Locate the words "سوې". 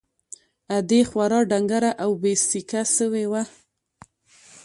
2.97-3.25